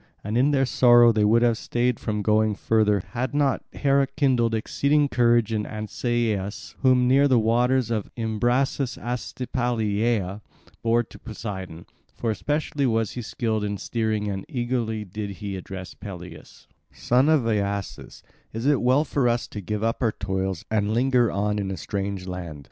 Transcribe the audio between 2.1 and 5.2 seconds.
going further had not Hera kindled exceeding